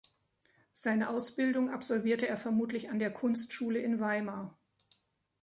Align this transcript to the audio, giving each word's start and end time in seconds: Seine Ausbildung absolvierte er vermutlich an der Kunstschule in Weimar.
Seine 0.71 1.09
Ausbildung 1.11 1.69
absolvierte 1.69 2.27
er 2.27 2.35
vermutlich 2.37 2.89
an 2.89 2.97
der 2.97 3.13
Kunstschule 3.13 3.77
in 3.77 3.99
Weimar. 3.99 4.57